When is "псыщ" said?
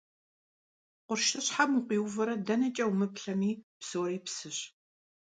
4.25-4.57